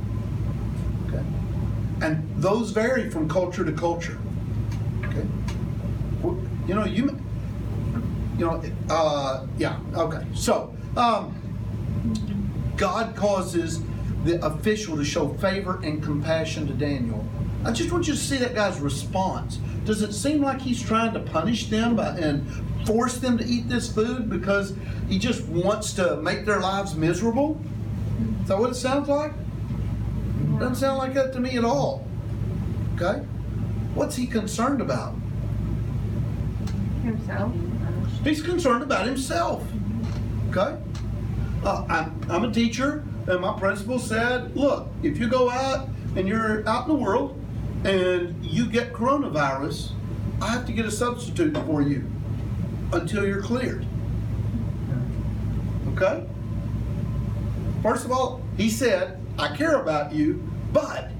[1.07, 1.25] Okay?
[2.05, 4.19] And those vary from culture to culture.
[5.05, 5.27] Okay?
[6.67, 7.17] You know, you,
[8.37, 10.27] you know, uh, yeah, okay.
[10.35, 11.39] So, um,
[12.77, 13.81] God causes
[14.25, 17.25] the official to show favor and compassion to Daniel
[17.65, 19.59] I just want you to see that guy's response.
[19.85, 22.45] Does it seem like he's trying to punish them by, and
[22.87, 24.75] force them to eat this food because
[25.09, 27.61] he just wants to make their lives miserable?
[28.43, 29.33] Is that what it sounds like?
[30.59, 32.07] Doesn't sound like that to me at all.
[32.97, 33.21] Okay?
[33.95, 35.15] What's he concerned about?
[37.05, 37.53] Himself.
[38.25, 39.65] He's concerned about himself.
[40.51, 40.81] Okay?
[41.65, 46.27] Uh, I'm, I'm a teacher, and my principal said, look, if you go out and
[46.27, 47.39] you're out in the world
[47.85, 49.93] and you get coronavirus,
[50.41, 52.11] I have to get a substitute for you
[52.93, 53.87] until you're cleared.
[55.95, 56.27] Okay?
[57.83, 61.11] First of all, he said, I care about you, but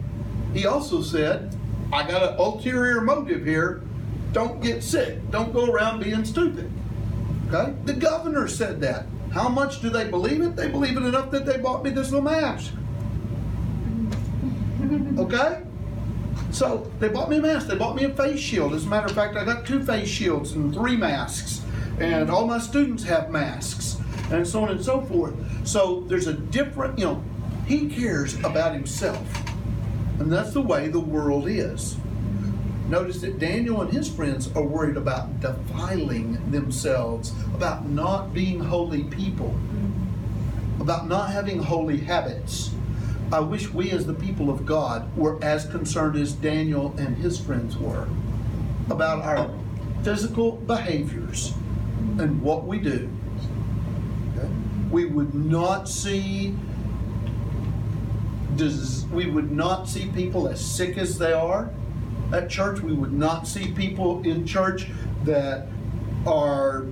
[0.53, 1.57] he also said,
[1.93, 3.83] I got an ulterior motive here.
[4.33, 5.31] Don't get sick.
[5.31, 6.71] Don't go around being stupid.
[7.49, 7.75] Okay?
[7.85, 9.07] The governor said that.
[9.31, 10.57] How much do they believe it?
[10.57, 12.73] They believe it enough that they bought me this little mask.
[15.19, 15.63] Okay?
[16.53, 17.67] So they bought me a mask.
[17.67, 18.75] They bought me a face shield.
[18.75, 21.63] As a matter of fact, I got two face shields and three masks.
[21.99, 23.99] And all my students have masks.
[24.31, 25.35] And so on and so forth.
[25.67, 27.25] So there's a different, you know,
[27.67, 29.27] he cares about himself.
[30.19, 31.97] And that's the way the world is.
[32.89, 39.05] Notice that Daniel and his friends are worried about defiling themselves, about not being holy
[39.05, 39.57] people,
[40.81, 42.73] about not having holy habits.
[43.33, 47.41] I wish we, as the people of God, were as concerned as Daniel and his
[47.41, 48.07] friends were
[48.91, 49.51] about our
[50.03, 51.55] physical behaviors
[52.19, 53.09] and what we do.
[54.91, 56.55] We would not see
[59.11, 61.71] we would not see people as sick as they are
[62.35, 62.81] at church.
[62.81, 64.89] We would not see people in church
[65.25, 65.69] that
[66.27, 66.85] are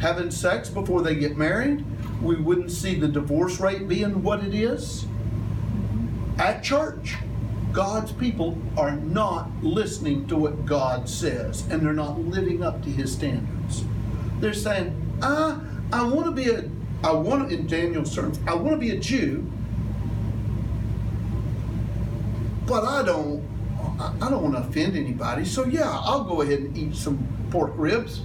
[0.00, 1.84] having sex before they get married.
[2.22, 5.04] We wouldn't see the divorce rate being what it is.
[6.38, 7.16] At church,
[7.72, 12.90] God's people are not listening to what God says and they're not living up to
[12.90, 13.84] his standards.
[14.40, 15.60] They're saying, ah,
[15.92, 16.64] I, I want to be a,
[17.02, 19.50] I want in Daniel's terms, I want to be a Jew,
[22.66, 23.46] but I don't
[23.98, 25.44] I don't want to offend anybody.
[25.44, 28.22] So yeah, I'll go ahead and eat some pork ribs.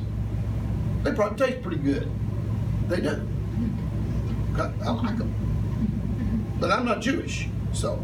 [1.03, 2.11] They probably taste pretty good.
[2.89, 3.27] They do.
[4.57, 5.33] I like them.
[6.59, 8.03] But I'm not Jewish, so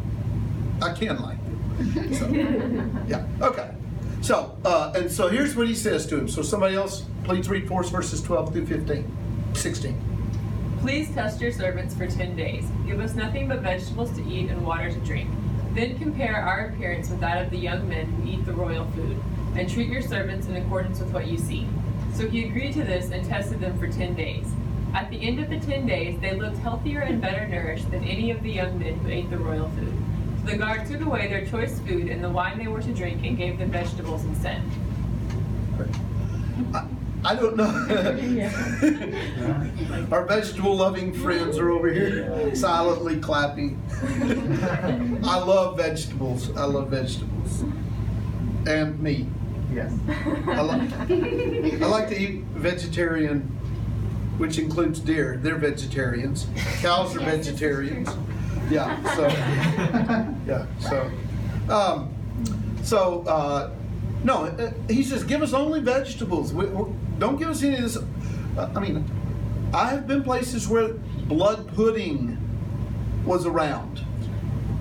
[0.82, 2.14] I can like them.
[2.14, 2.28] So,
[3.08, 3.26] yeah.
[3.42, 3.74] Okay.
[4.22, 6.28] So uh, and so here's what he says to him.
[6.28, 10.04] So somebody else, please read for us verses 12 through 15, 16.
[10.80, 12.66] Please test your servants for ten days.
[12.86, 15.30] Give us nothing but vegetables to eat and water to drink.
[15.74, 19.22] Then compare our appearance with that of the young men who eat the royal food,
[19.56, 21.68] and treat your servants in accordance with what you see.
[22.14, 24.48] So he agreed to this and tested them for ten days.
[24.94, 28.32] At the end of the ten days, they looked healthier and better nourished than any
[28.32, 29.94] of the young men who ate the royal food.
[30.44, 33.26] So the guard took away their choice food and the wine they were to drink
[33.26, 34.62] and gave them vegetables instead.
[37.24, 37.66] I don't know.
[40.12, 43.82] Our vegetable loving friends are over here silently clapping.
[45.24, 46.56] I love vegetables.
[46.56, 47.64] I love vegetables.
[48.68, 49.26] And meat.
[49.74, 49.92] Yes.
[50.48, 50.92] I like,
[51.82, 53.57] I like to eat vegetarian,
[54.38, 55.40] which includes deer.
[55.42, 56.48] They're vegetarians.
[56.82, 58.10] Cows are vegetarians.
[58.70, 59.28] Yeah, so,
[60.48, 61.10] yeah, so,
[61.74, 62.14] um,
[62.84, 63.72] so, uh,
[64.24, 66.54] no, uh, he says, give us only vegetables.
[66.54, 67.98] We, we- don't give us any of this.
[67.98, 69.04] Uh, I mean,
[69.74, 72.38] I have been places where blood pudding
[73.26, 74.04] was around.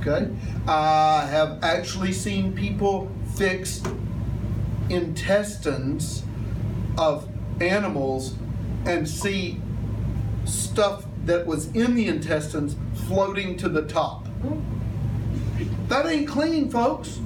[0.00, 0.30] Okay?
[0.68, 3.82] I have actually seen people fix
[4.90, 6.22] intestines
[6.98, 7.28] of
[7.60, 8.34] animals
[8.86, 9.60] and see
[10.44, 12.76] stuff that was in the intestines
[13.06, 14.26] floating to the top.
[15.88, 17.20] That ain't clean, folks.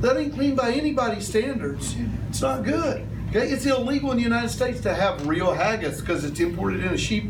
[0.00, 1.96] That ain't clean by anybody's standards.
[2.28, 3.06] It's not good.
[3.30, 6.94] Okay, it's illegal in the United States to have real haggis because it's imported in
[6.94, 7.24] a sheep,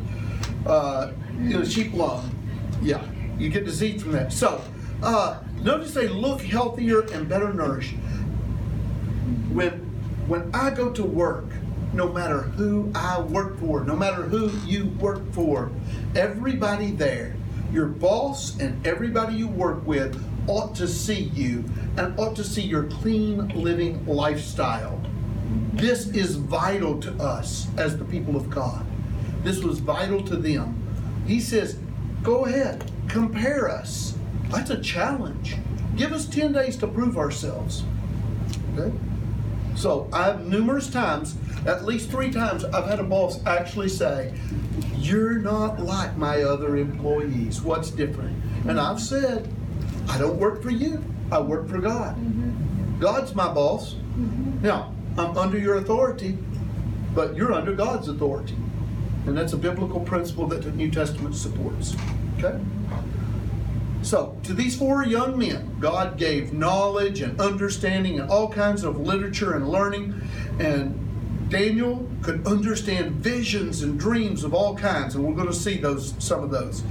[0.67, 2.31] uh, in a sheep lung.
[2.83, 3.03] Yeah,
[3.39, 4.33] you get disease from that.
[4.33, 4.63] So,
[5.03, 7.95] uh, notice they look healthier and better nourished.
[9.53, 9.73] When,
[10.29, 11.47] when I go to work,
[11.93, 15.71] no matter who I work for, no matter who you work for,
[16.15, 17.35] everybody there,
[17.73, 21.65] your boss and everybody you work with ought to see you
[21.97, 25.01] and ought to see your clean living lifestyle.
[25.73, 28.85] This is vital to us as the people of God.
[29.43, 30.83] This was vital to them.
[31.27, 31.79] He says,
[32.23, 34.15] go ahead, compare us.
[34.51, 35.57] That's a challenge.
[35.97, 37.85] Give us 10 days to prove ourselves.
[38.77, 38.97] Okay?
[39.79, 44.35] So I've numerous times, at least three times, I've had a boss actually say,
[44.97, 47.63] You're not like my other employees.
[47.63, 48.43] What's different?
[48.67, 49.49] And I've said,
[50.09, 52.17] I don't work for you, I work for God.
[52.17, 52.99] Mm-hmm.
[52.99, 53.95] God's my boss.
[53.95, 54.67] Mm-hmm.
[54.67, 56.37] Now, I'm under your authority,
[57.15, 58.57] but you're under God's authority.
[59.27, 61.95] And that's a biblical principle that the New Testament supports.
[62.39, 62.59] Okay?
[64.03, 69.01] So, to these four young men, God gave knowledge and understanding and all kinds of
[69.01, 70.21] literature and learning.
[70.59, 75.79] And Daniel could understand visions and dreams of all kinds, and we're going to see
[75.79, 76.83] those some of those.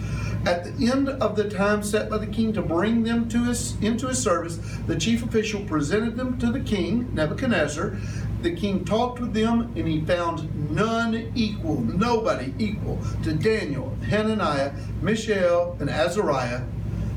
[0.45, 3.75] At the end of the time set by the king to bring them to his
[3.81, 7.97] into his service, the chief official presented them to the king Nebuchadnezzar.
[8.41, 14.73] The king talked with them, and he found none equal, nobody equal to Daniel, Hananiah,
[15.01, 16.61] Mishael, and Azariah.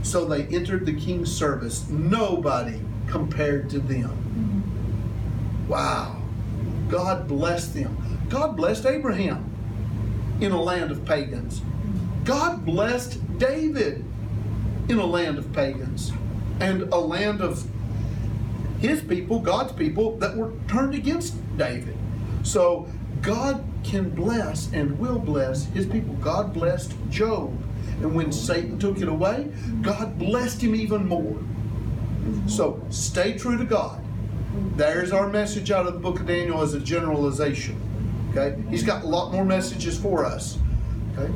[0.02, 1.88] So they entered the king's service.
[1.88, 4.16] Nobody compared to them.
[5.68, 6.22] Wow.
[6.88, 7.96] God blessed them.
[8.28, 9.50] God blessed Abraham
[10.40, 11.62] in a land of pagans.
[12.24, 14.04] God blessed David
[14.88, 16.12] in a land of pagans
[16.60, 17.68] and a land of
[18.80, 21.96] his people, God's people, that were turned against David.
[22.42, 22.88] So
[23.22, 26.14] God can bless and will bless his people.
[26.14, 27.56] God blessed Job.
[28.00, 29.50] And when Satan took it away,
[29.82, 31.36] God blessed him even more.
[32.46, 34.02] So stay true to God.
[34.76, 37.80] There's our message out of the book of Daniel as a generalization.
[38.30, 38.60] Okay?
[38.70, 40.58] He's got a lot more messages for us.
[41.12, 41.32] Okay?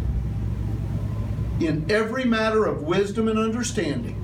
[1.60, 4.23] In every matter of wisdom and understanding,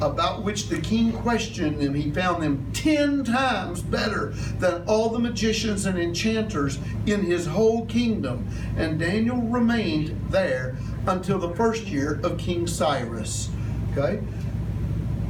[0.00, 5.18] about which the king questioned them, he found them ten times better than all the
[5.18, 8.46] magicians and enchanters in his whole kingdom.
[8.76, 10.76] And Daniel remained there
[11.06, 13.50] until the first year of King Cyrus.
[13.92, 14.22] Okay?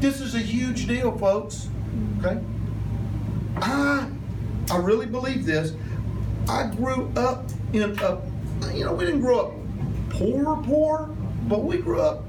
[0.01, 1.69] This is a huge deal, folks.
[2.19, 2.41] Okay?
[3.57, 4.09] I
[4.71, 5.73] I really believe this.
[6.49, 8.21] I grew up in a
[8.75, 9.53] you know, we didn't grow up
[10.11, 11.07] poor poor,
[11.49, 12.25] but we grew up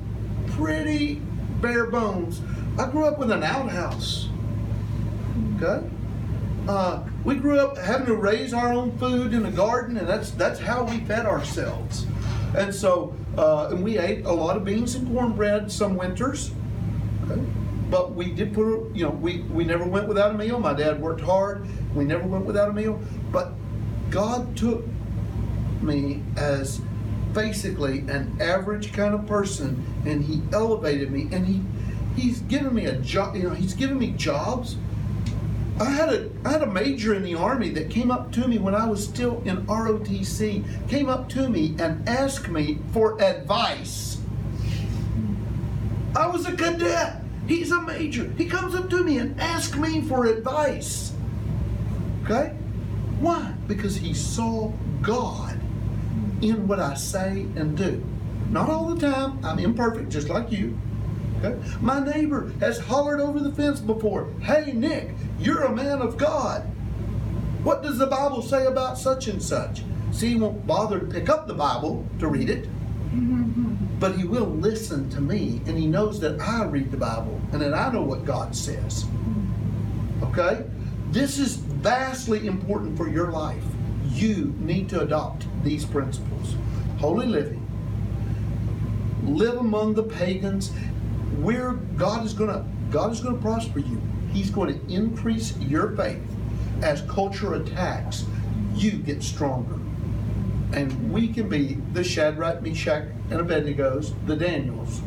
[0.47, 1.21] pretty
[1.61, 2.41] bare bones.
[2.77, 4.29] I grew up with an outhouse.
[5.57, 5.87] Okay?
[6.67, 10.31] Uh, we grew up having to raise our own food in the garden, and that's
[10.31, 12.05] that's how we fed ourselves.
[12.55, 16.51] And so, uh, and we ate a lot of beans and cornbread some winters.
[17.23, 17.41] Okay?
[17.89, 20.59] But we did put, you know, we, we never went without a meal.
[20.59, 21.67] My dad worked hard.
[21.95, 23.01] We never went without a meal.
[23.31, 23.53] But
[24.11, 24.85] God took
[25.81, 26.81] me as
[27.39, 31.61] basically an average kind of person and he elevated me and he
[32.21, 34.75] he's given me a job you know he's given me jobs.
[35.79, 38.57] I had a I had a major in the army that came up to me
[38.57, 44.17] when I was still in ROTC came up to me and asked me for advice.
[46.17, 47.21] I was a cadet.
[47.47, 48.33] He's a major.
[48.37, 51.13] He comes up to me and asks me for advice.
[52.25, 52.49] Okay?
[53.21, 53.53] Why?
[53.67, 54.71] Because he saw
[55.01, 55.58] God
[56.41, 58.03] in what I say and do.
[58.49, 59.43] Not all the time.
[59.43, 60.77] I'm imperfect, just like you.
[61.41, 61.59] Okay?
[61.81, 66.63] My neighbor has hollered over the fence before, Hey, Nick, you're a man of God.
[67.63, 69.83] What does the Bible say about such and such?
[70.11, 72.67] See, he won't bother to pick up the Bible to read it,
[73.99, 77.61] but he will listen to me, and he knows that I read the Bible and
[77.61, 79.05] that I know what God says.
[80.23, 80.65] Okay?
[81.11, 83.63] This is vastly important for your life.
[84.09, 86.28] You need to adopt these principles.
[86.99, 87.65] Holy living.
[89.23, 90.71] Live among the pagans.
[91.39, 94.01] Where God is gonna God is gonna prosper you.
[94.33, 96.21] He's going to increase your faith.
[96.81, 98.25] As culture attacks,
[98.75, 99.79] you get stronger.
[100.71, 105.01] And we can be the Shadrach, Meshach, and Abednego's, the Daniels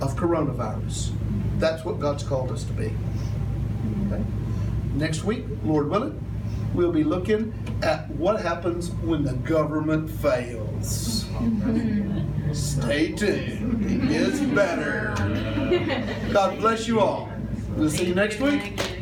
[0.00, 1.12] of coronavirus.
[1.58, 2.92] That's what God's called us to be.
[4.06, 4.24] Okay?
[4.94, 6.22] Next week, Lord willing,
[6.74, 10.71] we'll be looking at what happens when the government fails.
[12.52, 13.84] Stay tuned.
[13.86, 15.14] It gets better.
[16.32, 17.30] God bless you all.
[17.76, 19.01] We'll see you next week.